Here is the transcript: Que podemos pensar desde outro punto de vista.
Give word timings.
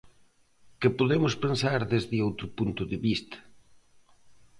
Que 0.79 0.89
podemos 0.99 1.33
pensar 1.43 1.79
desde 1.93 2.23
outro 2.27 2.47
punto 2.57 2.81
de 2.91 2.97
vista. 3.07 3.37